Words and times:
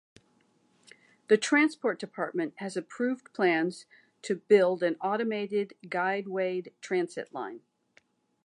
The 1.27 1.37
transport 1.37 1.99
department 1.99 2.53
has 2.57 2.75
approved 2.75 3.31
plans 3.35 3.85
to 4.23 4.37
build 4.37 4.81
an 4.81 4.95
Automated 4.95 5.75
Guideway 5.87 6.71
Transit 6.81 7.31
line. 7.31 7.59